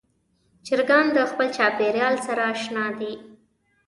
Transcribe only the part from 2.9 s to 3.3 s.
دي.